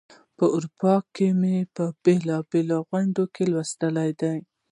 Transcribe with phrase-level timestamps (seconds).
[0.37, 3.89] په اروپا کې مي په بېلو بېلو غونډو کې لوستې
[4.19, 4.35] دي.